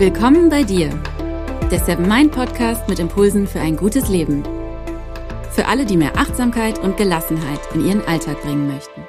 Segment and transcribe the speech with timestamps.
[0.00, 0.88] Willkommen bei dir,
[1.70, 4.42] der Seven Mind Podcast mit Impulsen für ein gutes Leben.
[5.50, 9.02] Für alle, die mehr Achtsamkeit und Gelassenheit in ihren Alltag bringen möchten.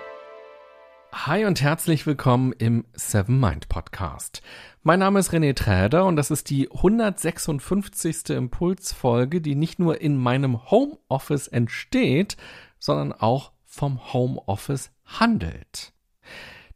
[1.13, 4.41] Hi und herzlich willkommen im Seven Mind Podcast.
[4.83, 8.31] Mein Name ist René Träder und das ist die 156.
[8.31, 12.35] Impulsfolge, die nicht nur in meinem Homeoffice entsteht,
[12.79, 15.93] sondern auch vom Homeoffice handelt.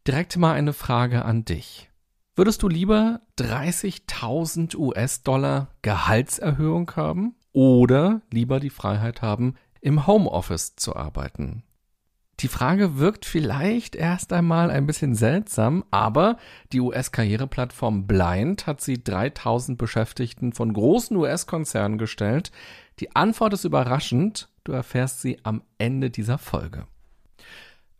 [0.07, 1.89] Direkt mal eine Frage an dich.
[2.37, 10.97] Würdest du lieber 30.000 US-Dollar Gehaltserhöhung haben oder lieber die Freiheit haben, im Homeoffice zu
[10.97, 11.63] arbeiten?
[12.41, 16.35] Die Frage wirkt vielleicht erst einmal ein bisschen seltsam, aber
[16.73, 22.51] die US-Karriereplattform Blind hat sie 3000 Beschäftigten von großen US-Konzernen gestellt.
[22.99, 26.85] Die Antwort ist überraschend, du erfährst sie am Ende dieser Folge.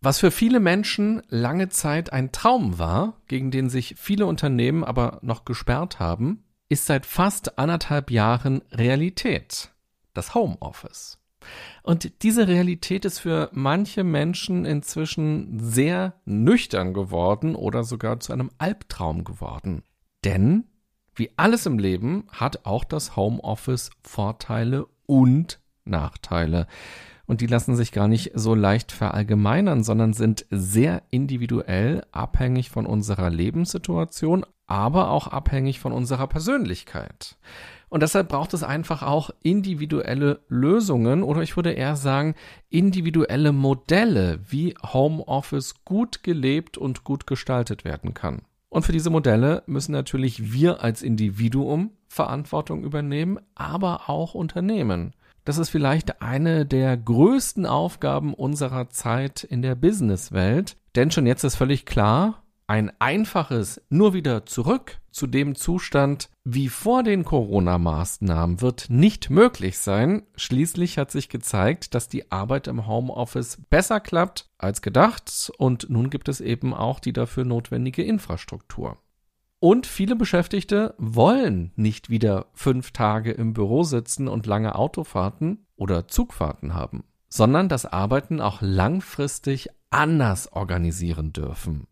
[0.06, 5.18] Was für viele Menschen lange Zeit ein Traum war, gegen den sich viele Unternehmen aber
[5.24, 9.72] noch gesperrt haben, ist seit fast anderthalb Jahren Realität.
[10.14, 11.18] Das Homeoffice.
[11.82, 18.52] Und diese Realität ist für manche Menschen inzwischen sehr nüchtern geworden oder sogar zu einem
[18.60, 19.82] Albtraum geworden.
[20.24, 20.66] Denn,
[21.16, 26.68] wie alles im Leben, hat auch das Homeoffice Vorteile und Nachteile
[27.28, 32.86] und die lassen sich gar nicht so leicht verallgemeinern, sondern sind sehr individuell abhängig von
[32.86, 37.38] unserer Lebenssituation, aber auch abhängig von unserer Persönlichkeit.
[37.90, 42.36] Und deshalb braucht es einfach auch individuelle Lösungen oder ich würde eher sagen
[42.70, 48.42] individuelle Modelle, wie Homeoffice gut gelebt und gut gestaltet werden kann.
[48.70, 55.14] Und für diese Modelle müssen natürlich wir als Individuum Verantwortung übernehmen, aber auch Unternehmen.
[55.46, 60.76] Das ist vielleicht eine der größten Aufgaben unserer Zeit in der Businesswelt.
[60.96, 66.68] Denn schon jetzt ist völlig klar, ein einfaches nur wieder zurück zu dem Zustand wie
[66.68, 70.24] vor den Corona-Maßnahmen wird nicht möglich sein.
[70.36, 76.10] Schließlich hat sich gezeigt, dass die Arbeit im Homeoffice besser klappt als gedacht und nun
[76.10, 78.98] gibt es eben auch die dafür notwendige Infrastruktur.
[79.66, 86.08] Und viele Beschäftigte wollen nicht wieder fünf Tage im Büro sitzen und lange Autofahrten oder
[86.08, 91.88] Zugfahrten haben, sondern das Arbeiten auch langfristig anders organisieren dürfen.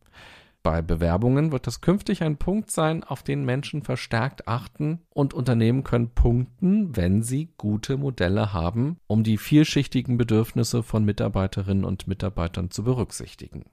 [0.61, 5.83] Bei Bewerbungen wird das künftig ein Punkt sein, auf den Menschen verstärkt achten und Unternehmen
[5.83, 12.69] können punkten, wenn sie gute Modelle haben, um die vielschichtigen Bedürfnisse von Mitarbeiterinnen und Mitarbeitern
[12.69, 13.65] zu berücksichtigen.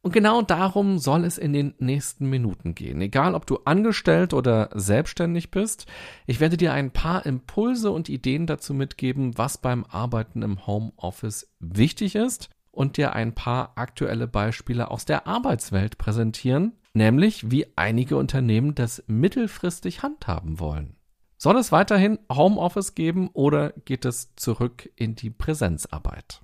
[0.00, 3.00] Und genau darum soll es in den nächsten Minuten gehen.
[3.00, 5.86] Egal, ob du angestellt oder selbstständig bist,
[6.26, 11.52] ich werde dir ein paar Impulse und Ideen dazu mitgeben, was beim Arbeiten im Homeoffice
[11.58, 18.16] wichtig ist und dir ein paar aktuelle Beispiele aus der Arbeitswelt präsentieren, nämlich wie einige
[18.16, 20.94] Unternehmen das mittelfristig handhaben wollen.
[21.38, 26.40] Soll es weiterhin Homeoffice geben oder geht es zurück in die Präsenzarbeit?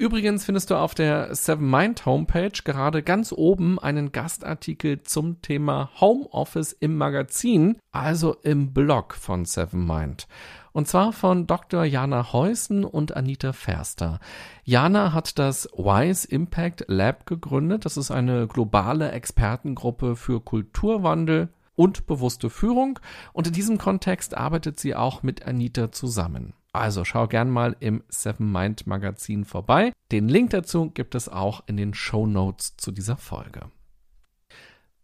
[0.00, 5.90] Übrigens findest du auf der Seven Mind Homepage gerade ganz oben einen Gastartikel zum Thema
[6.00, 10.26] Homeoffice im Magazin, also im Blog von Seven Mind.
[10.72, 11.84] Und zwar von Dr.
[11.84, 14.20] Jana Heusen und Anita Ferster.
[14.64, 17.84] Jana hat das Wise Impact Lab gegründet.
[17.84, 22.98] Das ist eine globale Expertengruppe für Kulturwandel und bewusste Führung.
[23.34, 26.54] Und in diesem Kontext arbeitet sie auch mit Anita zusammen.
[26.72, 29.92] Also schau gern mal im Seven Mind Magazin vorbei.
[30.12, 33.70] Den Link dazu gibt es auch in den Show Notes zu dieser Folge.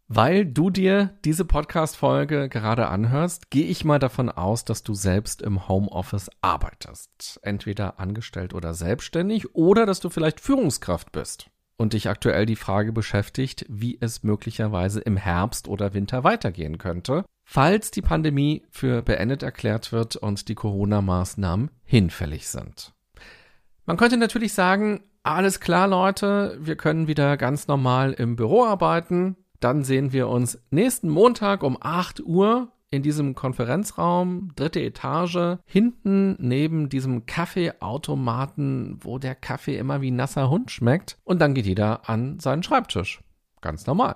[0.08, 5.42] Weil du dir diese Podcast-Folge gerade anhörst, gehe ich mal davon aus, dass du selbst
[5.42, 7.40] im Homeoffice arbeitest.
[7.42, 12.92] Entweder angestellt oder selbstständig oder dass du vielleicht Führungskraft bist und dich aktuell die Frage
[12.92, 19.42] beschäftigt, wie es möglicherweise im Herbst oder Winter weitergehen könnte falls die Pandemie für beendet
[19.42, 22.92] erklärt wird und die Corona-Maßnahmen hinfällig sind.
[23.86, 29.36] Man könnte natürlich sagen, alles klar Leute, wir können wieder ganz normal im Büro arbeiten.
[29.60, 36.36] Dann sehen wir uns nächsten Montag um 8 Uhr in diesem Konferenzraum, dritte Etage, hinten
[36.40, 41.18] neben diesem Kaffeeautomaten, wo der Kaffee immer wie nasser Hund schmeckt.
[41.24, 43.22] Und dann geht jeder an seinen Schreibtisch.
[43.60, 44.14] Ganz normal.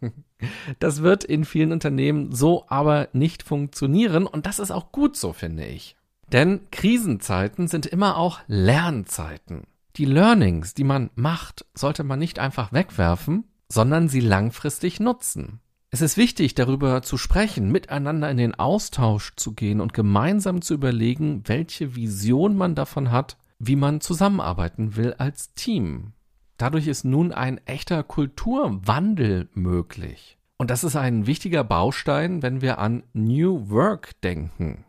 [0.78, 5.32] Das wird in vielen Unternehmen so aber nicht funktionieren und das ist auch gut so,
[5.32, 5.96] finde ich.
[6.32, 9.64] Denn Krisenzeiten sind immer auch Lernzeiten.
[9.96, 15.60] Die Learnings, die man macht, sollte man nicht einfach wegwerfen, sondern sie langfristig nutzen.
[15.90, 20.74] Es ist wichtig, darüber zu sprechen, miteinander in den Austausch zu gehen und gemeinsam zu
[20.74, 26.12] überlegen, welche Vision man davon hat, wie man zusammenarbeiten will als Team.
[26.56, 30.38] Dadurch ist nun ein echter Kulturwandel möglich.
[30.56, 34.84] Und das ist ein wichtiger Baustein, wenn wir an New Work denken.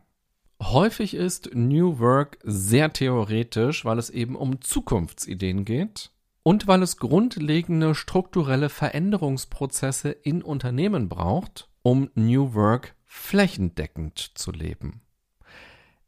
[0.62, 6.12] Häufig ist New Work sehr theoretisch, weil es eben um Zukunftsideen geht
[6.44, 15.02] und weil es grundlegende strukturelle Veränderungsprozesse in Unternehmen braucht, um New Work flächendeckend zu leben.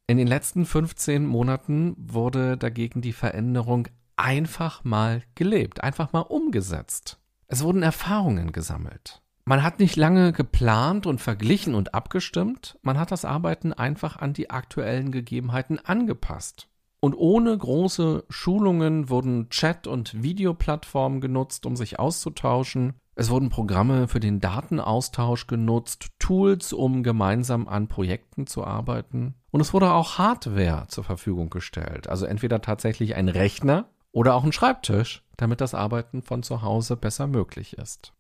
[0.06, 7.20] In den letzten 15 Monaten wurde dagegen die Veränderung einfach mal gelebt, einfach mal umgesetzt.
[7.48, 9.22] Es wurden Erfahrungen gesammelt.
[9.46, 14.34] Man hat nicht lange geplant und verglichen und abgestimmt, man hat das Arbeiten einfach an
[14.34, 16.68] die aktuellen Gegebenheiten angepasst.
[17.00, 22.96] Und ohne große Schulungen wurden Chat- und Videoplattformen genutzt, um sich auszutauschen.
[23.16, 29.36] Es wurden Programme für den Datenaustausch genutzt, Tools, um gemeinsam an Projekten zu arbeiten.
[29.52, 33.86] Und es wurde auch Hardware zur Verfügung gestellt, also entweder tatsächlich ein Rechner
[34.18, 38.14] oder auch ein Schreibtisch, damit das Arbeiten von zu Hause besser möglich ist.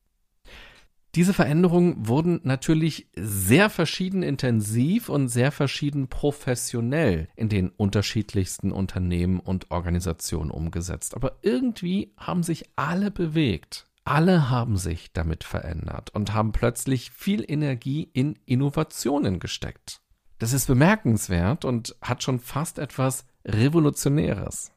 [1.16, 9.40] Diese Veränderungen wurden natürlich sehr verschieden intensiv und sehr verschieden professionell in den unterschiedlichsten Unternehmen
[9.40, 11.16] und Organisationen umgesetzt.
[11.16, 13.88] Aber irgendwie haben sich alle bewegt.
[14.04, 20.02] Alle haben sich damit verändert und haben plötzlich viel Energie in Innovationen gesteckt.
[20.38, 24.77] Das ist bemerkenswert und hat schon fast etwas Revolutionäres.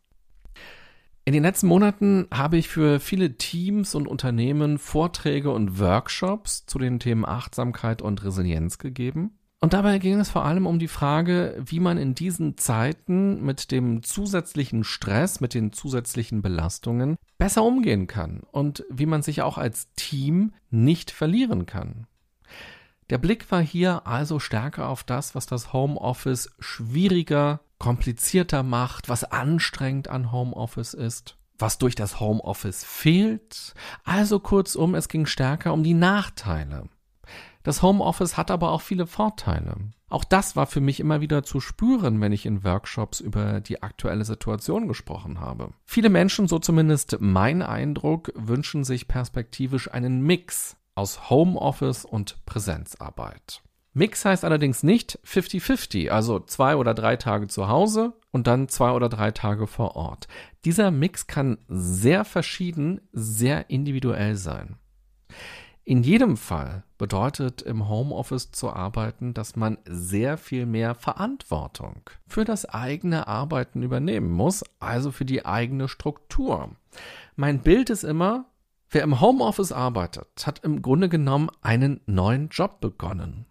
[1.25, 6.79] In den letzten Monaten habe ich für viele Teams und Unternehmen Vorträge und Workshops zu
[6.79, 9.39] den Themen Achtsamkeit und Resilienz gegeben.
[9.63, 13.71] Und dabei ging es vor allem um die Frage, wie man in diesen Zeiten mit
[13.71, 19.59] dem zusätzlichen Stress, mit den zusätzlichen Belastungen besser umgehen kann und wie man sich auch
[19.59, 22.07] als Team nicht verlieren kann.
[23.11, 29.25] Der Blick war hier also stärker auf das, was das Homeoffice schwieriger komplizierter macht, was
[29.25, 33.75] anstrengend an Homeoffice ist, was durch das Homeoffice fehlt.
[34.05, 36.85] Also kurzum, es ging stärker um die Nachteile.
[37.65, 39.75] Das Homeoffice hat aber auch viele Vorteile.
[40.09, 43.83] Auch das war für mich immer wieder zu spüren, wenn ich in Workshops über die
[43.83, 45.73] aktuelle Situation gesprochen habe.
[45.85, 53.63] Viele Menschen, so zumindest mein Eindruck, wünschen sich perspektivisch einen Mix aus Homeoffice und Präsenzarbeit.
[53.93, 58.93] Mix heißt allerdings nicht 50-50, also zwei oder drei Tage zu Hause und dann zwei
[58.93, 60.29] oder drei Tage vor Ort.
[60.65, 64.77] Dieser Mix kann sehr verschieden, sehr individuell sein.
[65.83, 72.45] In jedem Fall bedeutet im Homeoffice zu arbeiten, dass man sehr viel mehr Verantwortung für
[72.45, 76.77] das eigene Arbeiten übernehmen muss, also für die eigene Struktur.
[77.35, 78.45] Mein Bild ist immer,
[78.91, 83.47] wer im Homeoffice arbeitet, hat im Grunde genommen einen neuen Job begonnen.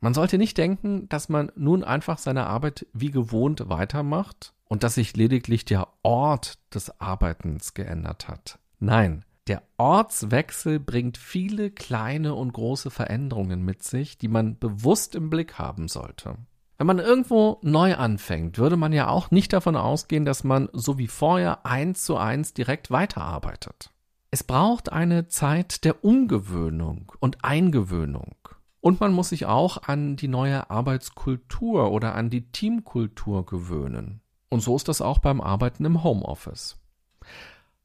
[0.00, 4.94] Man sollte nicht denken, dass man nun einfach seine Arbeit wie gewohnt weitermacht und dass
[4.94, 8.58] sich lediglich der Ort des Arbeitens geändert hat.
[8.78, 15.28] Nein, der Ortswechsel bringt viele kleine und große Veränderungen mit sich, die man bewusst im
[15.28, 16.36] Blick haben sollte.
[16.78, 20.96] Wenn man irgendwo neu anfängt, würde man ja auch nicht davon ausgehen, dass man so
[20.96, 23.90] wie vorher eins zu eins direkt weiterarbeitet.
[24.30, 28.36] Es braucht eine Zeit der Umgewöhnung und Eingewöhnung.
[28.80, 34.22] Und man muss sich auch an die neue Arbeitskultur oder an die Teamkultur gewöhnen.
[34.48, 36.78] Und so ist das auch beim Arbeiten im Homeoffice.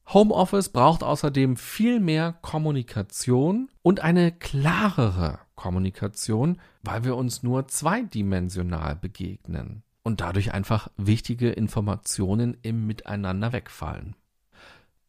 [0.08, 8.96] Homeoffice braucht außerdem viel mehr Kommunikation und eine klarere Kommunikation, weil wir uns nur zweidimensional
[8.96, 14.16] begegnen und dadurch einfach wichtige Informationen im Miteinander wegfallen.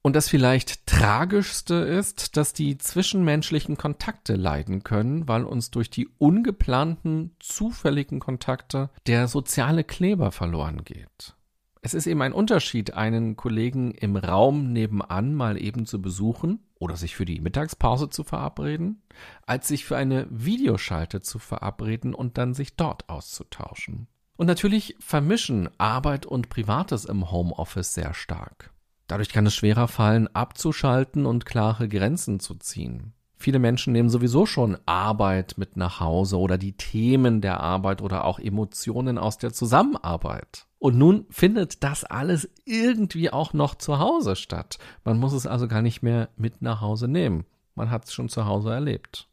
[0.07, 6.07] Und das vielleicht tragischste ist, dass die zwischenmenschlichen Kontakte leiden können, weil uns durch die
[6.19, 11.35] ungeplanten, zufälligen Kontakte der soziale Kleber verloren geht.
[11.83, 16.95] Es ist eben ein Unterschied, einen Kollegen im Raum nebenan mal eben zu besuchen oder
[16.95, 19.03] sich für die Mittagspause zu verabreden,
[19.45, 24.07] als sich für eine Videoschalte zu verabreden und dann sich dort auszutauschen.
[24.37, 28.71] Und natürlich vermischen Arbeit und Privates im Homeoffice sehr stark.
[29.07, 33.13] Dadurch kann es schwerer fallen, abzuschalten und klare Grenzen zu ziehen.
[33.39, 38.25] Viele Menschen nehmen sowieso schon Arbeit mit nach Hause oder die Themen der Arbeit oder
[38.25, 40.67] auch Emotionen aus der Zusammenarbeit.
[40.79, 44.79] Und nun findet das alles irgendwie auch noch zu Hause statt.
[45.05, 47.45] Man muss es also gar nicht mehr mit nach Hause nehmen.
[47.75, 49.29] Man hat es schon zu Hause erlebt.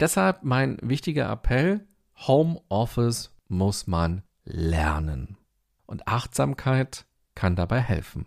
[0.00, 1.86] Deshalb mein wichtiger Appell,
[2.26, 5.36] Homeoffice muss man lernen.
[5.86, 7.04] Und Achtsamkeit
[7.34, 8.26] kann dabei helfen.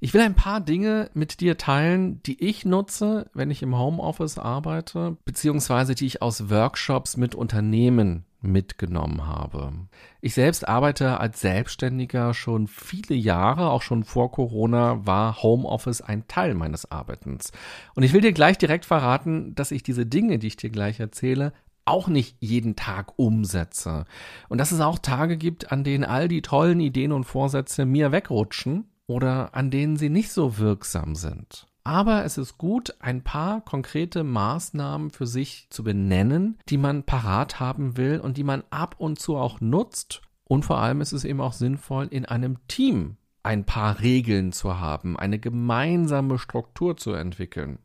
[0.00, 4.38] Ich will ein paar Dinge mit dir teilen, die ich nutze, wenn ich im Homeoffice
[4.38, 9.72] arbeite, beziehungsweise die ich aus Workshops mit Unternehmen mitgenommen habe.
[10.20, 16.28] Ich selbst arbeite als Selbstständiger schon viele Jahre, auch schon vor Corona war Homeoffice ein
[16.28, 17.50] Teil meines Arbeitens.
[17.96, 21.00] Und ich will dir gleich direkt verraten, dass ich diese Dinge, die ich dir gleich
[21.00, 21.52] erzähle,
[21.84, 24.04] auch nicht jeden Tag umsetze.
[24.48, 28.12] Und dass es auch Tage gibt, an denen all die tollen Ideen und Vorsätze mir
[28.12, 31.66] wegrutschen oder an denen sie nicht so wirksam sind.
[31.82, 37.58] Aber es ist gut, ein paar konkrete Maßnahmen für sich zu benennen, die man parat
[37.58, 40.20] haben will und die man ab und zu auch nutzt.
[40.44, 44.78] Und vor allem ist es eben auch sinnvoll, in einem Team ein paar Regeln zu
[44.78, 47.78] haben, eine gemeinsame Struktur zu entwickeln.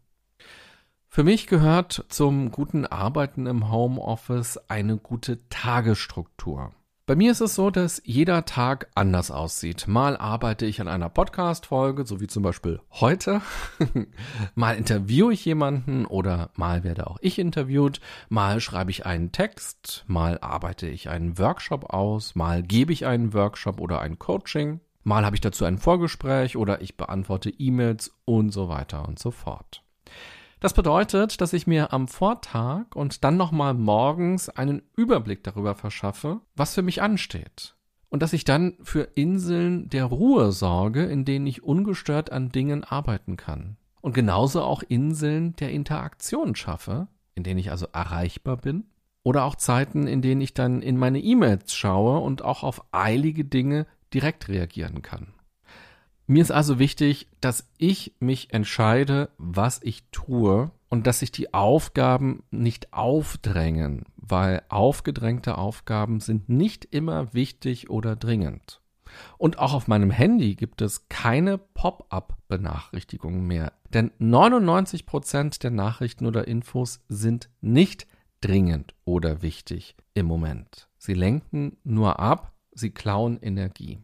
[1.08, 6.74] Für mich gehört zum guten Arbeiten im Homeoffice eine gute Tagesstruktur.
[7.06, 9.90] Bei mir ist es so, dass jeder Tag anders aussieht.
[9.90, 13.42] Mal arbeite ich an einer Podcast-Folge, so wie zum Beispiel heute.
[14.56, 18.00] mal interviewe ich jemanden oder mal werde auch ich interviewt.
[18.30, 20.06] Mal schreibe ich einen Text.
[20.08, 22.36] Mal arbeite ich einen Workshop aus.
[22.36, 24.80] Mal gebe ich einen Workshop oder ein Coaching.
[25.04, 29.32] Mal habe ich dazu ein Vorgespräch oder ich beantworte E-Mails und so weiter und so
[29.32, 29.83] fort.
[30.64, 36.40] Das bedeutet, dass ich mir am Vortag und dann nochmal morgens einen Überblick darüber verschaffe,
[36.56, 37.76] was für mich ansteht.
[38.08, 42.86] Und dass ich dann für Inseln der Ruhe sorge, in denen ich ungestört an Dingen
[42.86, 43.76] arbeiten kann.
[44.00, 48.86] Und genauso auch Inseln der Interaktion schaffe, in denen ich also erreichbar bin.
[49.22, 53.44] Oder auch Zeiten, in denen ich dann in meine E-Mails schaue und auch auf eilige
[53.44, 55.34] Dinge direkt reagieren kann.
[56.26, 61.54] Mir ist also wichtig, dass ich mich entscheide, was ich tue und dass sich die
[61.54, 68.80] Aufgaben nicht aufdrängen, weil aufgedrängte Aufgaben sind nicht immer wichtig oder dringend.
[69.38, 76.26] Und auch auf meinem Handy gibt es keine Pop-up-Benachrichtigungen mehr, denn 99 Prozent der Nachrichten
[76.26, 78.08] oder Infos sind nicht
[78.42, 80.88] dringend oder wichtig im Moment.
[80.98, 84.00] Sie lenken nur ab, sie klauen Energie.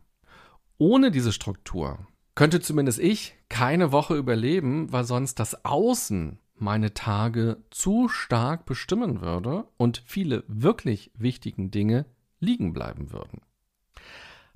[0.82, 2.00] Ohne diese Struktur
[2.36, 9.20] könnte zumindest ich keine Woche überleben, weil sonst das Außen meine Tage zu stark bestimmen
[9.20, 12.06] würde und viele wirklich wichtigen Dinge
[12.40, 13.42] liegen bleiben würden.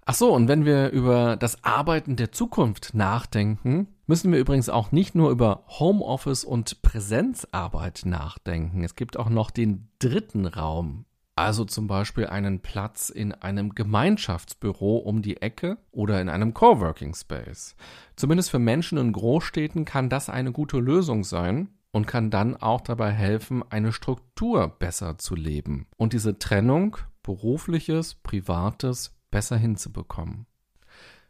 [0.05, 4.93] Ach so, und wenn wir über das Arbeiten der Zukunft nachdenken, müssen wir übrigens auch
[4.93, 8.85] nicht nur über Homeoffice und Präsenzarbeit nachdenken.
[8.85, 11.03] Es gibt auch noch den dritten Raum
[11.35, 17.15] also zum Beispiel einen Platz in einem Gemeinschaftsbüro um die Ecke oder in einem Coworking
[17.15, 17.75] Space.
[18.15, 22.81] Zumindest für Menschen in Großstädten kann das eine gute Lösung sein und kann dann auch
[22.81, 30.45] dabei helfen, eine Struktur besser zu leben und diese Trennung berufliches, privates besser hinzubekommen.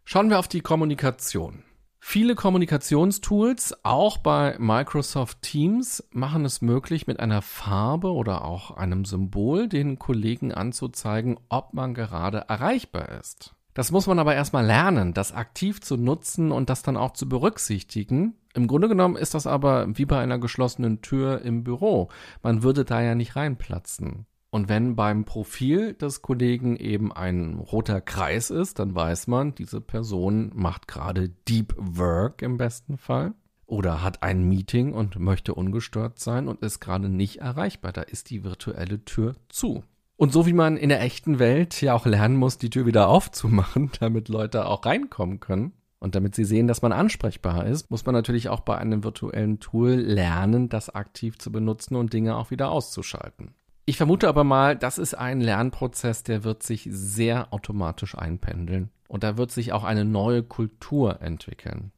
[0.03, 1.63] Schauen wir auf die Kommunikation.
[2.05, 9.05] Viele Kommunikationstools, auch bei Microsoft Teams, machen es möglich, mit einer Farbe oder auch einem
[9.05, 13.55] Symbol den Kollegen anzuzeigen, ob man gerade erreichbar ist.
[13.73, 17.27] Das muss man aber erstmal lernen, das aktiv zu nutzen und das dann auch zu
[17.27, 18.35] berücksichtigen.
[18.53, 22.09] Im Grunde genommen ist das aber wie bei einer geschlossenen Tür im Büro.
[22.43, 24.27] Man würde da ja nicht reinplatzen.
[24.53, 29.81] Und wenn beim Profil des Kollegen eben ein roter Kreis ist, dann weiß man, diese
[29.81, 33.33] Person macht gerade Deep Work im besten Fall
[33.65, 37.93] oder hat ein Meeting und möchte ungestört sein und ist gerade nicht erreichbar.
[37.93, 39.83] Da ist die virtuelle Tür zu.
[40.17, 43.07] Und so wie man in der echten Welt ja auch lernen muss, die Tür wieder
[43.07, 48.05] aufzumachen, damit Leute auch reinkommen können, und damit sie sehen, dass man ansprechbar ist, muss
[48.05, 52.51] man natürlich auch bei einem virtuellen Tool lernen, das aktiv zu benutzen und Dinge auch
[52.51, 53.55] wieder auszuschalten.
[53.85, 58.91] Ich vermute aber mal, das ist ein Lernprozess, der wird sich sehr automatisch einpendeln.
[59.07, 61.91] Und da wird sich auch eine neue Kultur entwickeln.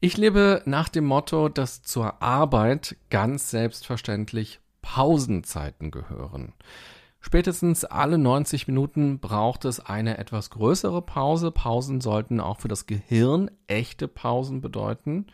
[0.00, 6.52] Ich lebe nach dem Motto, dass zur Arbeit ganz selbstverständlich Pausenzeiten gehören.
[7.18, 11.50] Spätestens alle 90 Minuten braucht es eine etwas größere Pause.
[11.50, 15.26] Pausen sollten auch für das Gehirn echte Pausen bedeuten.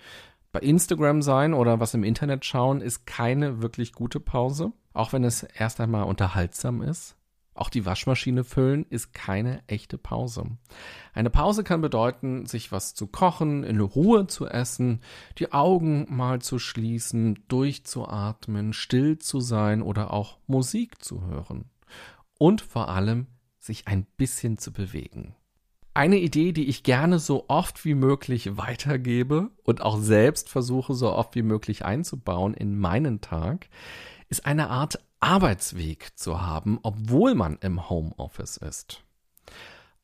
[0.53, 4.73] Bei Instagram sein oder was im Internet schauen ist keine wirklich gute Pause.
[4.93, 7.17] Auch wenn es erst einmal unterhaltsam ist.
[7.55, 10.45] Auch die Waschmaschine füllen ist keine echte Pause.
[11.15, 15.01] Eine Pause kann bedeuten, sich was zu kochen, in Ruhe zu essen,
[15.39, 21.71] die Augen mal zu schließen, durchzuatmen, still zu sein oder auch Musik zu hören.
[22.39, 23.27] Und vor allem
[23.59, 25.35] sich ein bisschen zu bewegen.
[25.95, 31.13] Eine Idee, die ich gerne so oft wie möglich weitergebe und auch selbst versuche so
[31.13, 33.69] oft wie möglich einzubauen in meinen Tag,
[34.31, 39.05] ist eine Art Arbeitsweg zu haben, obwohl man im Homeoffice ist.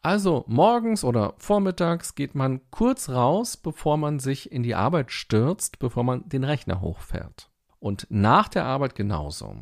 [0.02, 5.78] Also morgens oder vormittags geht man kurz raus, bevor man sich in die Arbeit stürzt,
[5.78, 7.50] bevor man den Rechner hochfährt.
[7.80, 9.56] Und nach der Arbeit genauso.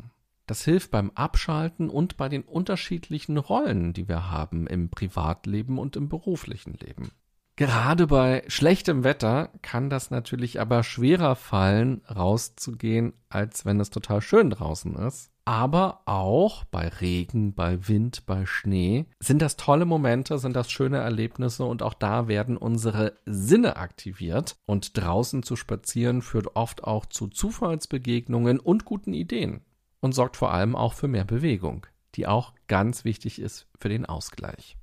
[0.47, 5.97] Das hilft beim Abschalten und bei den unterschiedlichen Rollen, die wir haben im Privatleben und
[5.97, 7.11] im beruflichen Leben.
[7.57, 14.21] Gerade bei schlechtem Wetter kann das natürlich aber schwerer fallen, rauszugehen, als wenn es total
[14.21, 15.31] schön draußen ist.
[15.43, 20.97] Aber auch bei Regen, bei Wind, bei Schnee sind das tolle Momente, sind das schöne
[20.97, 24.57] Erlebnisse und auch da werden unsere Sinne aktiviert.
[24.65, 29.61] Und draußen zu spazieren führt oft auch zu Zufallsbegegnungen und guten Ideen
[30.07, 31.85] und sorgt vor allem auch für mehr Bewegung,
[32.15, 34.77] die auch ganz wichtig ist für den Ausgleich.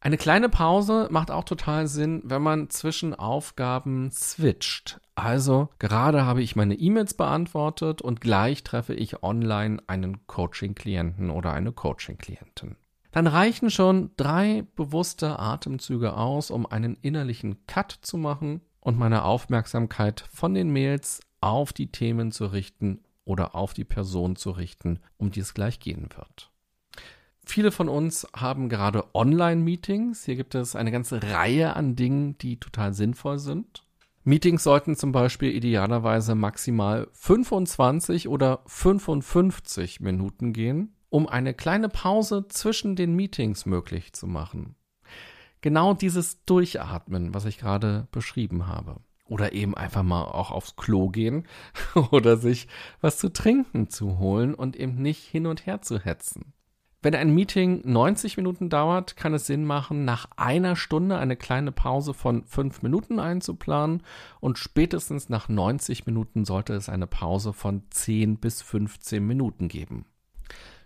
[0.00, 5.00] Eine kleine Pause macht auch total Sinn, wenn man zwischen Aufgaben switcht.
[5.14, 11.52] Also gerade habe ich meine E-Mails beantwortet und gleich treffe ich online einen Coaching-Klienten oder
[11.52, 12.76] eine Coaching-Klientin.
[13.10, 19.24] Dann reichen schon drei bewusste Atemzüge aus, um einen innerlichen Cut zu machen und meine
[19.24, 25.00] Aufmerksamkeit von den Mails auf die Themen zu richten oder auf die Person zu richten,
[25.18, 26.50] um die es gleich gehen wird.
[27.44, 30.24] Viele von uns haben gerade Online-Meetings.
[30.24, 33.84] Hier gibt es eine ganze Reihe an Dingen, die total sinnvoll sind.
[34.24, 42.48] Meetings sollten zum Beispiel idealerweise maximal 25 oder 55 Minuten gehen, um eine kleine Pause
[42.48, 44.74] zwischen den Meetings möglich zu machen.
[45.60, 48.96] Genau dieses Durchatmen, was ich gerade beschrieben habe.
[49.28, 51.46] Oder eben einfach mal auch aufs Klo gehen
[52.12, 52.68] oder sich
[53.00, 56.52] was zu trinken zu holen und eben nicht hin und her zu hetzen.
[57.02, 61.70] Wenn ein Meeting 90 Minuten dauert, kann es Sinn machen, nach einer Stunde eine kleine
[61.70, 64.02] Pause von fünf Minuten einzuplanen
[64.40, 70.06] und spätestens nach 90 Minuten sollte es eine Pause von 10 bis 15 Minuten geben.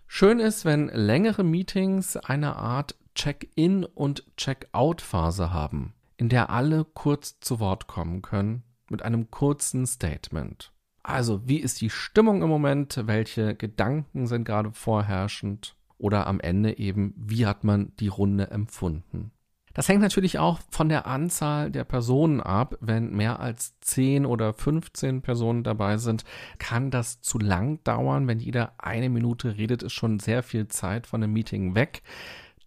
[0.07, 7.41] Schön ist, wenn längere Meetings eine Art Check-in und Check-out-Phase haben, in der alle kurz
[7.41, 10.73] zu Wort kommen können mit einem kurzen Statement.
[11.03, 13.01] Also, wie ist die Stimmung im Moment?
[13.07, 15.77] Welche Gedanken sind gerade vorherrschend?
[16.01, 19.33] oder am Ende eben, wie hat man die Runde empfunden.
[19.73, 22.77] Das hängt natürlich auch von der Anzahl der Personen ab.
[22.81, 26.25] Wenn mehr als 10 oder 15 Personen dabei sind,
[26.59, 28.27] kann das zu lang dauern.
[28.27, 32.03] Wenn jeder eine Minute redet, ist schon sehr viel Zeit von dem Meeting weg.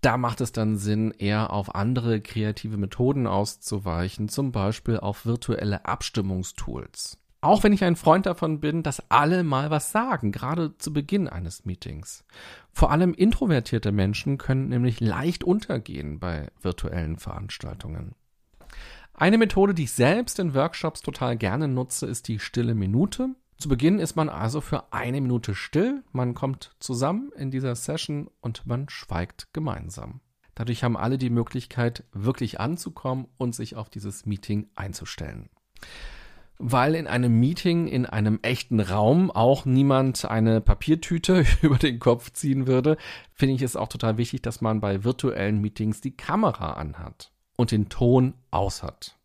[0.03, 5.85] Da macht es dann Sinn, eher auf andere kreative Methoden auszuweichen, zum Beispiel auf virtuelle
[5.85, 7.19] Abstimmungstools.
[7.39, 11.29] Auch wenn ich ein Freund davon bin, dass alle mal was sagen, gerade zu Beginn
[11.29, 12.25] eines Meetings.
[12.73, 18.13] Vor allem introvertierte Menschen können nämlich leicht untergehen bei virtuellen Veranstaltungen.
[19.13, 23.29] Eine Methode, die ich selbst in Workshops total gerne nutze, ist die stille Minute.
[23.57, 28.29] Zu Beginn ist man also für eine Minute still, man kommt zusammen in dieser Session
[28.41, 30.21] und man schweigt gemeinsam.
[30.55, 35.49] Dadurch haben alle die Möglichkeit, wirklich anzukommen und sich auf dieses Meeting einzustellen
[36.65, 42.31] weil in einem Meeting in einem echten Raum auch niemand eine Papiertüte über den Kopf
[42.31, 42.97] ziehen würde,
[43.33, 47.71] finde ich es auch total wichtig, dass man bei virtuellen Meetings die Kamera anhat und
[47.71, 49.17] den Ton aus hat.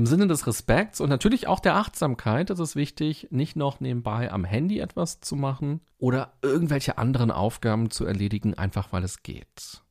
[0.00, 4.32] Im Sinne des Respekts und natürlich auch der Achtsamkeit ist es wichtig, nicht noch nebenbei
[4.32, 9.82] am Handy etwas zu machen oder irgendwelche anderen Aufgaben zu erledigen, einfach weil es geht.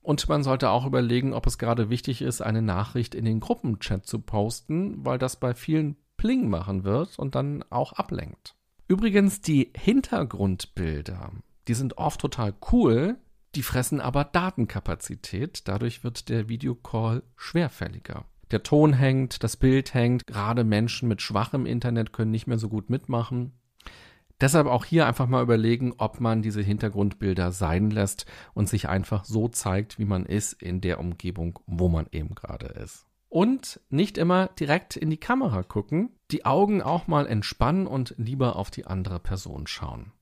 [0.00, 4.06] Und man sollte auch überlegen, ob es gerade wichtig ist, eine Nachricht in den Gruppenchat
[4.06, 8.54] zu posten, weil das bei vielen Pling machen wird und dann auch ablenkt.
[8.88, 11.32] Übrigens, die Hintergrundbilder,
[11.68, 13.18] die sind oft total cool,
[13.56, 18.24] die fressen aber Datenkapazität, dadurch wird der Videocall schwerfälliger.
[18.50, 22.68] Der Ton hängt, das Bild hängt, gerade Menschen mit schwachem Internet können nicht mehr so
[22.68, 23.52] gut mitmachen.
[24.40, 29.24] Deshalb auch hier einfach mal überlegen, ob man diese Hintergrundbilder sein lässt und sich einfach
[29.24, 33.06] so zeigt, wie man ist in der Umgebung, wo man eben gerade ist.
[33.28, 38.56] Und nicht immer direkt in die Kamera gucken, die Augen auch mal entspannen und lieber
[38.56, 40.12] auf die andere Person schauen.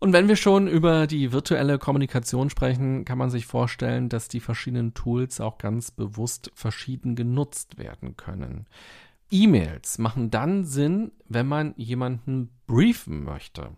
[0.00, 4.40] Und wenn wir schon über die virtuelle Kommunikation sprechen, kann man sich vorstellen, dass die
[4.40, 8.66] verschiedenen Tools auch ganz bewusst verschieden genutzt werden können.
[9.30, 13.76] E-Mails machen dann Sinn, wenn man jemanden briefen möchte.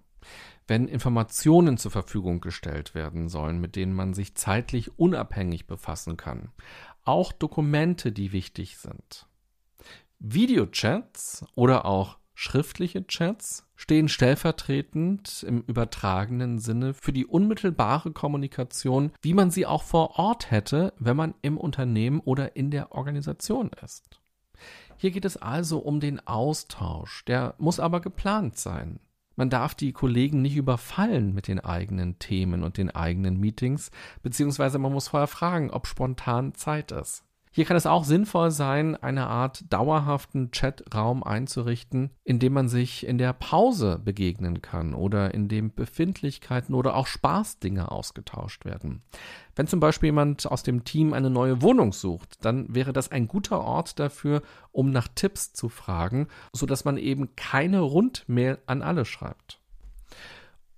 [0.68, 6.50] Wenn Informationen zur Verfügung gestellt werden sollen, mit denen man sich zeitlich unabhängig befassen kann.
[7.04, 9.26] Auch Dokumente, die wichtig sind.
[10.20, 19.34] Videochats oder auch schriftliche Chats stehen stellvertretend im übertragenen Sinne für die unmittelbare Kommunikation, wie
[19.34, 24.22] man sie auch vor Ort hätte, wenn man im Unternehmen oder in der Organisation ist.
[24.96, 29.00] Hier geht es also um den Austausch, der muss aber geplant sein.
[29.36, 33.90] Man darf die Kollegen nicht überfallen mit den eigenen Themen und den eigenen Meetings,
[34.22, 37.22] beziehungsweise man muss vorher fragen, ob spontan Zeit ist.
[37.52, 43.04] Hier kann es auch sinnvoll sein, eine Art dauerhaften Chatraum einzurichten, in dem man sich
[43.04, 49.02] in der Pause begegnen kann oder in dem Befindlichkeiten oder auch Spaßdinge ausgetauscht werden.
[49.56, 53.26] Wenn zum Beispiel jemand aus dem Team eine neue Wohnung sucht, dann wäre das ein
[53.26, 59.04] guter Ort dafür, um nach Tipps zu fragen, sodass man eben keine Rundmail an alle
[59.04, 59.59] schreibt.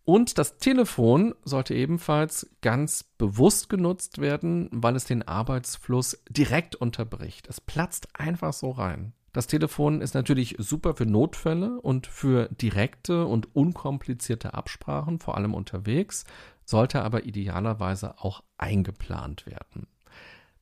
[0.04, 7.46] Und das Telefon sollte ebenfalls ganz bewusst genutzt werden, weil es den Arbeitsfluss direkt unterbricht.
[7.48, 9.12] Es platzt einfach so rein.
[9.32, 15.54] Das Telefon ist natürlich super für Notfälle und für direkte und unkomplizierte Absprachen, vor allem
[15.54, 16.24] unterwegs,
[16.64, 19.86] sollte aber idealerweise auch eingeplant werden.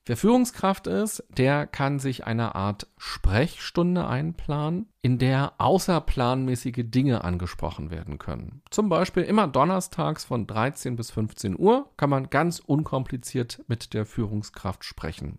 [0.06, 7.90] Wer Führungskraft ist, der kann sich eine Art Sprechstunde einplanen, in der außerplanmäßige Dinge angesprochen
[7.90, 8.62] werden können.
[8.70, 14.06] Zum Beispiel immer donnerstags von 13 bis 15 Uhr kann man ganz unkompliziert mit der
[14.06, 15.38] Führungskraft sprechen.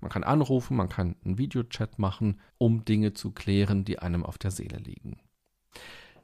[0.00, 4.38] Man kann anrufen, man kann einen Videochat machen, um Dinge zu klären, die einem auf
[4.38, 5.18] der Seele liegen.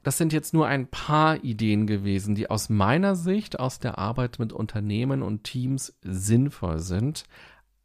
[0.03, 4.39] Das sind jetzt nur ein paar Ideen gewesen, die aus meiner Sicht aus der Arbeit
[4.39, 7.25] mit Unternehmen und Teams sinnvoll sind.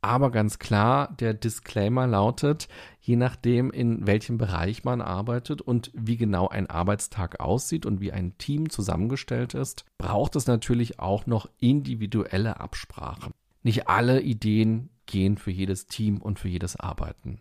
[0.00, 2.68] Aber ganz klar, der Disclaimer lautet,
[3.00, 8.12] je nachdem, in welchem Bereich man arbeitet und wie genau ein Arbeitstag aussieht und wie
[8.12, 13.32] ein Team zusammengestellt ist, braucht es natürlich auch noch individuelle Absprachen.
[13.62, 17.40] Nicht alle Ideen gehen für jedes Team und für jedes Arbeiten.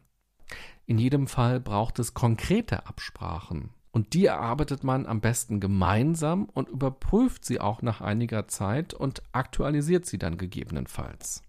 [0.86, 3.72] In jedem Fall braucht es konkrete Absprachen.
[3.94, 9.22] Und die erarbeitet man am besten gemeinsam und überprüft sie auch nach einiger Zeit und
[9.34, 11.44] aktualisiert sie dann gegebenenfalls.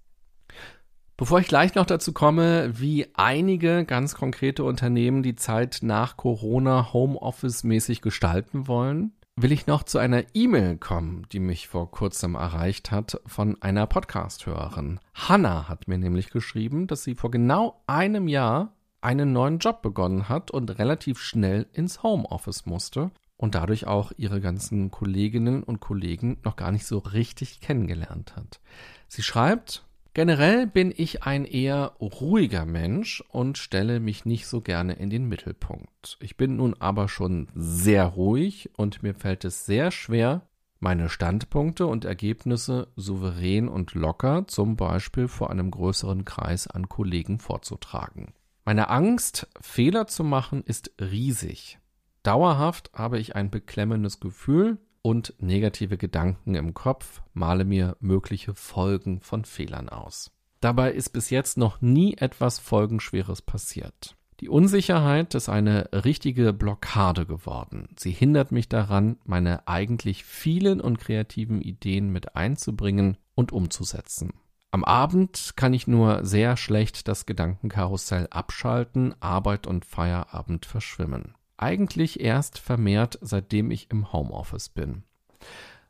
[1.16, 6.92] Bevor ich gleich noch dazu komme, wie einige ganz konkrete Unternehmen die Zeit nach Corona
[6.92, 12.90] Homeoffice-mäßig gestalten wollen, will ich noch zu einer E-Mail kommen, die mich vor kurzem erreicht
[12.90, 15.00] hat von einer Podcast-Hörerin.
[15.14, 20.28] Hannah hat mir nämlich geschrieben, dass sie vor genau einem Jahr einen neuen Job begonnen
[20.28, 26.38] hat und relativ schnell ins Homeoffice musste und dadurch auch ihre ganzen Kolleginnen und Kollegen
[26.44, 28.60] noch gar nicht so richtig kennengelernt hat.
[29.08, 34.92] Sie schreibt, Generell bin ich ein eher ruhiger Mensch und stelle mich nicht so gerne
[34.92, 36.18] in den Mittelpunkt.
[36.20, 40.42] Ich bin nun aber schon sehr ruhig und mir fällt es sehr schwer,
[40.78, 47.40] meine Standpunkte und Ergebnisse souverän und locker, zum Beispiel vor einem größeren Kreis an Kollegen
[47.40, 48.34] vorzutragen.
[48.64, 51.78] Meine Angst, Fehler zu machen, ist riesig.
[52.22, 59.20] Dauerhaft habe ich ein beklemmendes Gefühl und negative Gedanken im Kopf, male mir mögliche Folgen
[59.20, 60.30] von Fehlern aus.
[60.60, 64.16] Dabei ist bis jetzt noch nie etwas Folgenschweres passiert.
[64.40, 67.88] Die Unsicherheit ist eine richtige Blockade geworden.
[67.96, 74.32] Sie hindert mich daran, meine eigentlich vielen und kreativen Ideen mit einzubringen und umzusetzen.
[74.74, 81.36] Am Abend kann ich nur sehr schlecht das Gedankenkarussell abschalten, Arbeit und Feierabend verschwimmen.
[81.56, 85.04] Eigentlich erst vermehrt, seitdem ich im Homeoffice bin.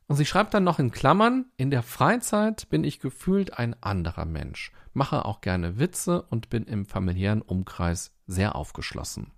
[0.06, 4.26] Und sie schreibt dann noch in Klammern, in der Freizeit bin ich gefühlt ein anderer
[4.26, 9.32] Mensch, mache auch gerne Witze und bin im familiären Umkreis sehr aufgeschlossen.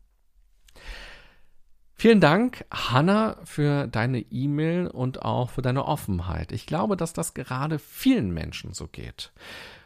[1.98, 6.52] Vielen Dank, Hanna, für deine E-Mail und auch für deine Offenheit.
[6.52, 9.32] Ich glaube, dass das gerade vielen Menschen so geht.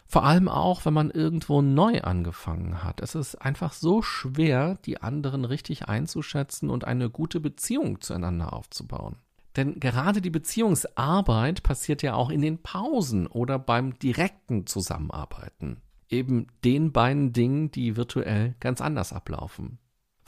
[0.07, 3.01] Vor allem auch, wenn man irgendwo neu angefangen hat.
[3.01, 9.14] Es ist einfach so schwer, die anderen richtig einzuschätzen und eine gute Beziehung zueinander aufzubauen.
[9.55, 15.81] Denn gerade die Beziehungsarbeit passiert ja auch in den Pausen oder beim direkten Zusammenarbeiten.
[16.09, 19.79] Eben den beiden Dingen, die virtuell ganz anders ablaufen.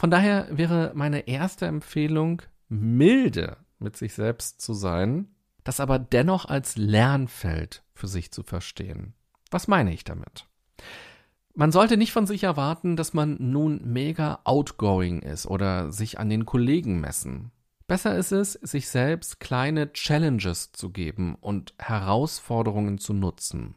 [0.03, 5.29] Von daher wäre meine erste Empfehlung, milde mit sich selbst zu sein,
[5.63, 9.15] das aber dennoch als Lernfeld für sich zu verstehen.
[9.53, 10.49] Was meine ich damit?
[11.55, 16.29] Man sollte nicht von sich erwarten, dass man nun mega outgoing ist oder sich an
[16.29, 17.53] den Kollegen messen.
[17.87, 23.77] Besser ist es, sich selbst kleine Challenges zu geben und Herausforderungen zu nutzen.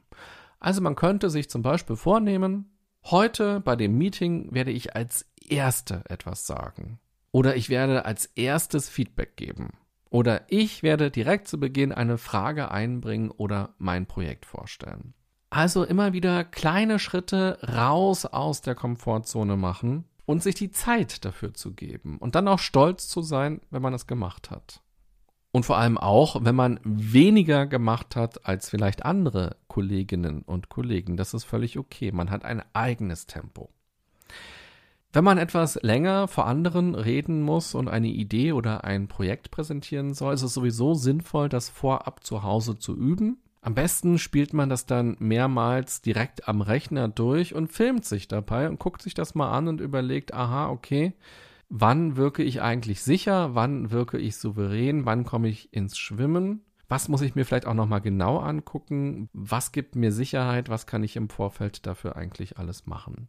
[0.60, 2.75] Also man könnte sich zum Beispiel vornehmen,
[3.06, 7.00] heute bei dem Meeting werde ich als Erste etwas sagen.
[7.32, 9.72] Oder ich werde als erstes Feedback geben.
[10.10, 15.14] Oder ich werde direkt zu Beginn eine Frage einbringen oder mein Projekt vorstellen.
[15.50, 21.54] Also immer wieder kleine Schritte raus aus der Komfortzone machen und sich die Zeit dafür
[21.54, 24.82] zu geben und dann auch stolz zu sein, wenn man es gemacht hat.
[25.56, 31.16] Und vor allem auch, wenn man weniger gemacht hat als vielleicht andere Kolleginnen und Kollegen.
[31.16, 32.12] Das ist völlig okay.
[32.12, 33.70] Man hat ein eigenes Tempo.
[35.14, 40.14] Wenn man etwas länger vor anderen reden muss und eine Idee oder ein Projekt präsentieren
[40.14, 43.38] soll, ist es sowieso sinnvoll, das vorab zu Hause zu üben.
[43.62, 48.68] Am besten spielt man das dann mehrmals direkt am Rechner durch und filmt sich dabei
[48.68, 51.14] und guckt sich das mal an und überlegt, aha, okay,
[51.70, 57.10] wann wirke ich eigentlich sicher, wann wirke ich souverän, wann komme ich ins Schwimmen, was
[57.10, 61.16] muss ich mir vielleicht auch nochmal genau angucken, was gibt mir Sicherheit, was kann ich
[61.16, 63.28] im Vorfeld dafür eigentlich alles machen.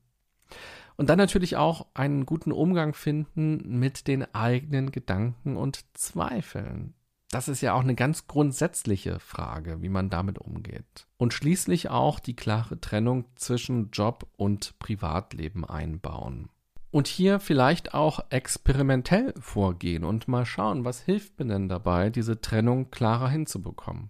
[0.96, 6.94] Und dann natürlich auch einen guten Umgang finden mit den eigenen Gedanken und Zweifeln.
[7.30, 11.08] Das ist ja auch eine ganz grundsätzliche Frage, wie man damit umgeht.
[11.16, 16.50] Und schließlich auch die klare Trennung zwischen Job und Privatleben einbauen.
[16.96, 22.40] Und hier vielleicht auch experimentell vorgehen und mal schauen, was hilft mir denn dabei, diese
[22.40, 24.08] Trennung klarer hinzubekommen.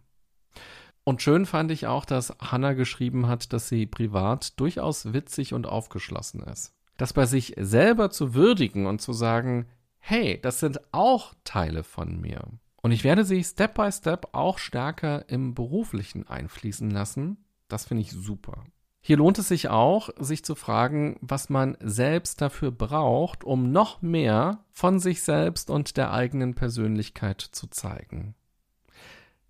[1.02, 5.66] Und schön fand ich auch, dass Hannah geschrieben hat, dass sie privat durchaus witzig und
[5.66, 6.76] aufgeschlossen ist.
[6.96, 9.66] Das bei sich selber zu würdigen und zu sagen,
[9.98, 12.40] hey, das sind auch Teile von mir.
[12.82, 17.38] Und ich werde sie Step by Step auch stärker im beruflichen einfließen lassen.
[17.66, 18.62] Das finde ich super.
[19.06, 24.02] Hier lohnt es sich auch, sich zu fragen, was man selbst dafür braucht, um noch
[24.02, 28.34] mehr von sich selbst und der eigenen Persönlichkeit zu zeigen.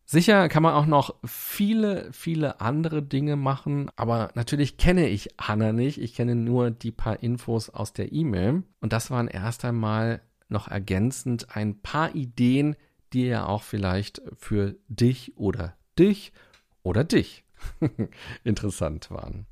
[0.04, 5.72] Sicher kann man auch noch viele, viele andere Dinge machen, aber natürlich kenne ich Hannah
[5.72, 6.02] nicht.
[6.02, 8.62] Ich kenne nur die paar Infos aus der E-Mail.
[8.82, 12.76] Und das waren erst einmal noch ergänzend ein paar Ideen,
[13.14, 16.34] die ja auch vielleicht für dich oder dich
[16.82, 17.45] oder dich
[18.44, 19.46] interessant waren.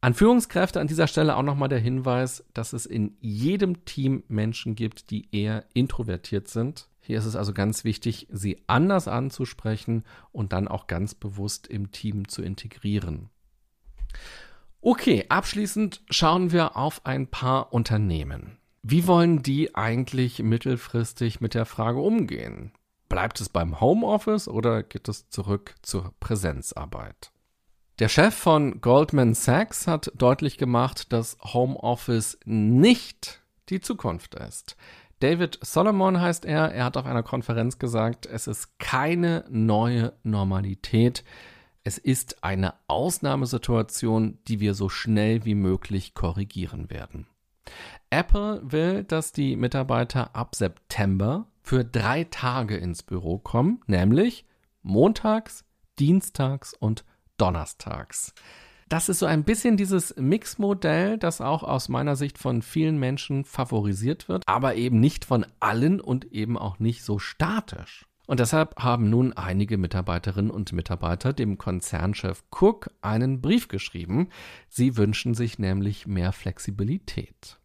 [0.00, 4.74] An Führungskräfte an dieser Stelle auch nochmal der Hinweis, dass es in jedem Team Menschen
[4.74, 6.88] gibt, die eher introvertiert sind.
[7.00, 11.90] Hier ist es also ganz wichtig, sie anders anzusprechen und dann auch ganz bewusst im
[11.90, 13.30] Team zu integrieren.
[14.80, 18.58] Okay, abschließend schauen wir auf ein paar Unternehmen.
[18.82, 22.70] Wie wollen die eigentlich mittelfristig mit der Frage umgehen?
[23.16, 27.32] Bleibt es beim Homeoffice oder geht es zurück zur Präsenzarbeit?
[27.98, 34.76] Der Chef von Goldman Sachs hat deutlich gemacht, dass Homeoffice nicht die Zukunft ist.
[35.20, 36.72] David Solomon heißt er.
[36.72, 41.24] Er hat auf einer Konferenz gesagt, es ist keine neue Normalität.
[41.84, 47.28] Es ist eine Ausnahmesituation, die wir so schnell wie möglich korrigieren werden.
[48.10, 54.46] Apple will, dass die Mitarbeiter ab September für drei Tage ins Büro kommen, nämlich
[54.82, 55.64] montags,
[55.98, 57.04] dienstags und
[57.38, 58.34] donnerstags.
[58.88, 63.44] Das ist so ein bisschen dieses Mixmodell, das auch aus meiner Sicht von vielen Menschen
[63.44, 68.06] favorisiert wird, aber eben nicht von allen und eben auch nicht so statisch.
[68.28, 74.28] Und deshalb haben nun einige Mitarbeiterinnen und Mitarbeiter dem Konzernchef Cook einen Brief geschrieben.
[74.68, 77.58] Sie wünschen sich nämlich mehr Flexibilität.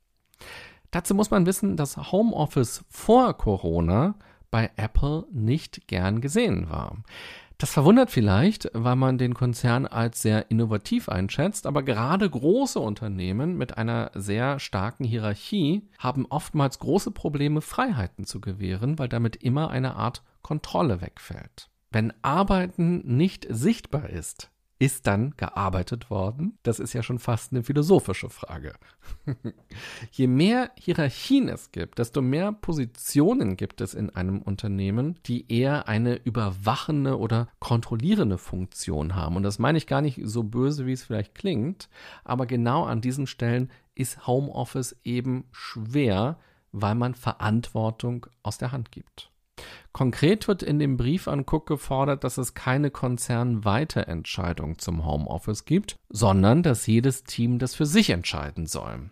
[0.92, 4.16] Dazu muss man wissen, dass Homeoffice vor Corona
[4.52, 6.98] bei Apple nicht gern gesehen war.
[7.62, 13.56] Das verwundert vielleicht, weil man den Konzern als sehr innovativ einschätzt, aber gerade große Unternehmen
[13.56, 19.70] mit einer sehr starken Hierarchie haben oftmals große Probleme, Freiheiten zu gewähren, weil damit immer
[19.70, 21.70] eine Art Kontrolle wegfällt.
[21.92, 24.50] Wenn Arbeiten nicht sichtbar ist,
[24.82, 26.58] ist dann gearbeitet worden?
[26.64, 28.74] Das ist ja schon fast eine philosophische Frage.
[30.12, 35.88] Je mehr Hierarchien es gibt, desto mehr Positionen gibt es in einem Unternehmen, die eher
[35.88, 39.36] eine überwachende oder kontrollierende Funktion haben.
[39.36, 41.88] Und das meine ich gar nicht so böse, wie es vielleicht klingt,
[42.24, 46.40] aber genau an diesen Stellen ist Homeoffice eben schwer,
[46.72, 49.30] weil man Verantwortung aus der Hand gibt.
[49.92, 55.66] Konkret wird in dem Brief an Cook gefordert, dass es keine konzernweite Entscheidung zum Homeoffice
[55.66, 59.10] gibt, sondern dass jedes Team das für sich entscheiden soll.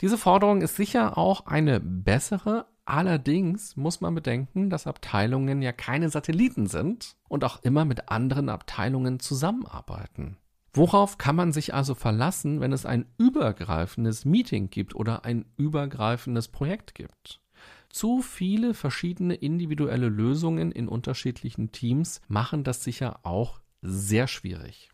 [0.00, 6.08] Diese Forderung ist sicher auch eine bessere, allerdings muss man bedenken, dass Abteilungen ja keine
[6.08, 10.38] Satelliten sind und auch immer mit anderen Abteilungen zusammenarbeiten.
[10.72, 16.48] Worauf kann man sich also verlassen, wenn es ein übergreifendes Meeting gibt oder ein übergreifendes
[16.48, 17.40] Projekt gibt?
[17.90, 24.90] Zu viele verschiedene individuelle Lösungen in unterschiedlichen Teams machen das sicher auch sehr schwierig.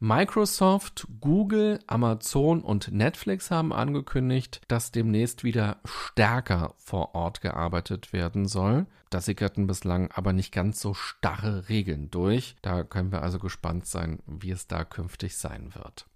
[0.00, 8.46] Microsoft, Google, Amazon und Netflix haben angekündigt, dass demnächst wieder stärker vor Ort gearbeitet werden
[8.46, 8.86] soll.
[9.08, 12.56] Da sickerten bislang aber nicht ganz so starre Regeln durch.
[12.60, 16.06] Da können wir also gespannt sein, wie es da künftig sein wird.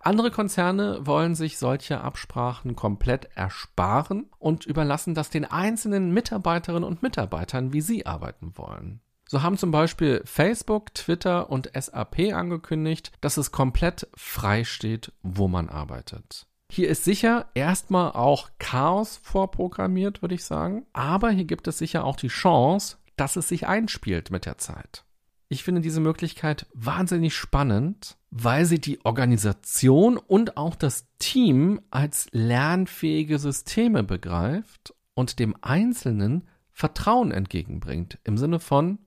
[0.00, 7.02] Andere Konzerne wollen sich solche Absprachen komplett ersparen und überlassen das den einzelnen Mitarbeiterinnen und
[7.02, 9.00] Mitarbeitern, wie sie arbeiten wollen.
[9.26, 15.46] So haben zum Beispiel Facebook, Twitter und SAP angekündigt, dass es komplett frei steht, wo
[15.46, 16.46] man arbeitet.
[16.72, 20.86] Hier ist sicher erstmal auch Chaos vorprogrammiert, würde ich sagen.
[20.92, 25.04] Aber hier gibt es sicher auch die Chance, dass es sich einspielt mit der Zeit.
[25.52, 32.28] Ich finde diese Möglichkeit wahnsinnig spannend, weil sie die Organisation und auch das Team als
[32.30, 38.20] lernfähige Systeme begreift und dem Einzelnen Vertrauen entgegenbringt.
[38.22, 39.00] Im Sinne von,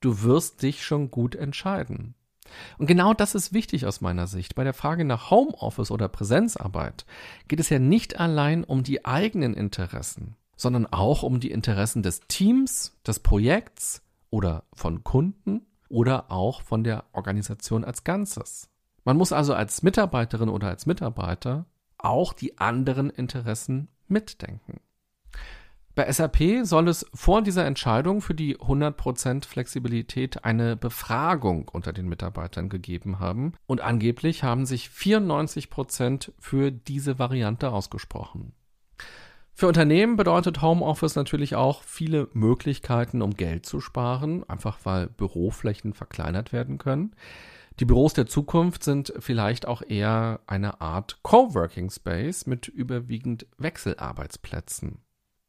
[0.00, 2.14] du wirst dich schon gut entscheiden.
[2.78, 4.54] Und genau das ist wichtig aus meiner Sicht.
[4.54, 7.04] Bei der Frage nach Homeoffice oder Präsenzarbeit
[7.48, 12.20] geht es ja nicht allein um die eigenen Interessen, sondern auch um die Interessen des
[12.28, 14.00] Teams, des Projekts
[14.30, 18.70] oder von Kunden oder auch von der Organisation als Ganzes.
[19.04, 21.66] Man muss also als Mitarbeiterin oder als Mitarbeiter
[21.98, 24.80] auch die anderen Interessen mitdenken.
[25.94, 32.08] Bei SAP soll es vor dieser Entscheidung für die 100% Flexibilität eine Befragung unter den
[32.08, 38.54] Mitarbeitern gegeben haben und angeblich haben sich 94% für diese Variante ausgesprochen.
[39.54, 45.92] Für Unternehmen bedeutet Homeoffice natürlich auch viele Möglichkeiten, um Geld zu sparen, einfach weil Büroflächen
[45.92, 47.14] verkleinert werden können.
[47.80, 54.98] Die Büros der Zukunft sind vielleicht auch eher eine Art Coworking Space mit überwiegend Wechselarbeitsplätzen.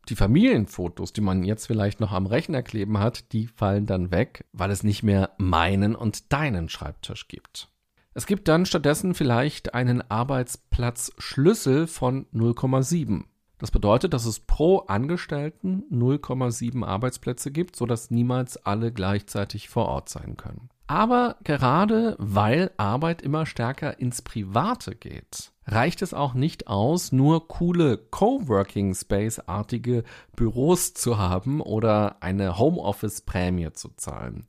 [0.10, 4.46] Die Familienfotos, die man jetzt vielleicht noch am Rechner kleben hat, die fallen dann weg,
[4.52, 7.70] weil es nicht mehr meinen und deinen Schreibtisch gibt.
[8.14, 13.24] Es gibt dann stattdessen vielleicht einen Arbeitsplatzschlüssel von 0,7.
[13.64, 20.10] Das bedeutet, dass es pro Angestellten 0,7 Arbeitsplätze gibt, sodass niemals alle gleichzeitig vor Ort
[20.10, 20.70] sein können.
[20.86, 27.48] Aber gerade weil Arbeit immer stärker ins Private geht, reicht es auch nicht aus, nur
[27.48, 30.04] coole Coworking Space-artige
[30.36, 34.46] Büros zu haben oder eine Homeoffice-Prämie zu zahlen.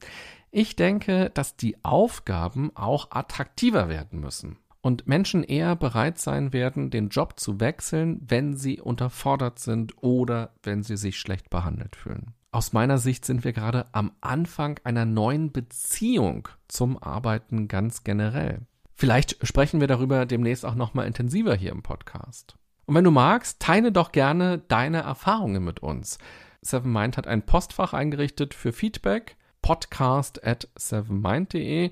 [0.51, 6.91] Ich denke, dass die Aufgaben auch attraktiver werden müssen und Menschen eher bereit sein werden,
[6.91, 12.35] den Job zu wechseln, wenn sie unterfordert sind oder wenn sie sich schlecht behandelt fühlen.
[12.53, 18.61] Aus meiner Sicht sind wir gerade am Anfang einer neuen Beziehung zum Arbeiten ganz generell.
[18.95, 22.55] Vielleicht sprechen wir darüber demnächst auch nochmal intensiver hier im Podcast.
[22.85, 26.19] Und wenn du magst, teile doch gerne deine Erfahrungen mit uns.
[26.61, 31.91] Seven Mind hat ein Postfach eingerichtet für Feedback, podcast at sevenmind.de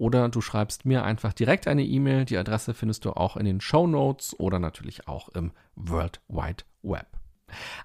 [0.00, 2.24] oder du schreibst mir einfach direkt eine E-Mail.
[2.24, 6.64] Die Adresse findest du auch in den Show Notes oder natürlich auch im World Wide
[6.82, 7.06] Web.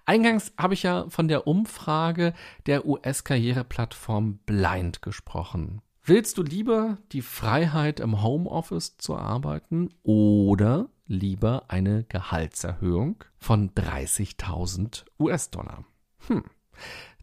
[0.06, 2.34] Eingangs habe ich ja von der Umfrage
[2.68, 5.82] der US-Karriereplattform Blind gesprochen.
[6.04, 15.04] Willst du lieber die Freiheit im Homeoffice zu arbeiten oder lieber eine Gehaltserhöhung von 30.000
[15.20, 15.84] US-Dollar?
[16.28, 16.44] Hm.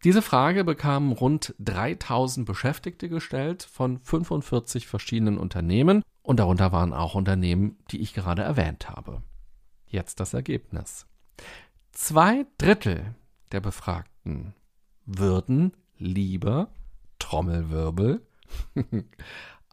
[0.04, 7.14] Diese Frage bekamen rund 3000 Beschäftigte gestellt von 45 verschiedenen Unternehmen und darunter waren auch
[7.14, 9.22] Unternehmen, die ich gerade erwähnt habe.
[9.86, 11.06] Jetzt das Ergebnis.
[11.92, 13.14] Zwei Drittel
[13.52, 14.54] der Befragten
[15.06, 16.72] würden lieber
[17.20, 18.26] Trommelwirbel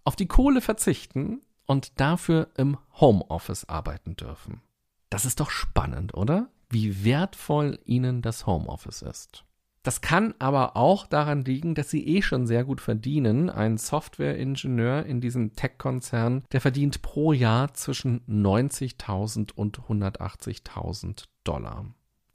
[0.04, 4.62] auf die Kohle verzichten und dafür im Homeoffice arbeiten dürfen.
[5.10, 6.50] Das ist doch spannend, oder?
[6.70, 9.44] Wie wertvoll ihnen das Homeoffice ist.
[9.84, 13.50] Das kann aber auch daran liegen, dass sie eh schon sehr gut verdienen.
[13.50, 21.86] Ein Softwareingenieur in diesem Tech-Konzern, der verdient pro Jahr zwischen 90.000 und 180.000 Dollar.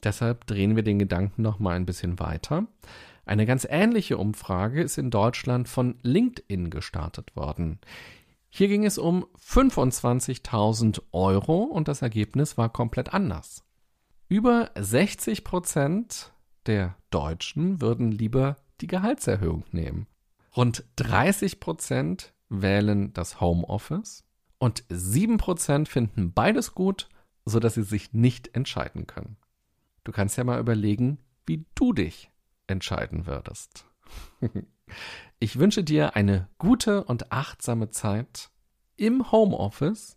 [0.03, 2.67] Deshalb drehen wir den Gedanken noch mal ein bisschen weiter.
[3.27, 7.79] Eine ganz ähnliche Umfrage ist in Deutschland von LinkedIn gestartet worden.
[8.51, 13.65] Hier ging es um 25.000 Euro und das Ergebnis war komplett anders.
[14.29, 16.34] Über 60 Prozent
[16.67, 20.07] der Deutschen würden lieber die Gehaltserhöhung nehmen.
[20.57, 24.25] Rund 30 Prozent wählen das Homeoffice
[24.59, 27.09] und 7 Prozent finden beides gut,
[27.45, 29.37] sodass sie sich nicht entscheiden können.
[30.05, 32.31] Du kannst ja mal überlegen, wie du dich
[32.67, 33.87] entscheiden würdest.
[35.39, 38.51] ich wünsche dir eine gute und achtsame Zeit
[38.97, 40.17] im Homeoffice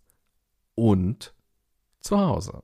[0.75, 1.33] und
[1.99, 2.63] zu Hause.